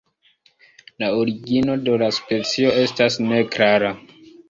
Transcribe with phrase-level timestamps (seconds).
[1.03, 3.97] La origino de la specio estas neklara.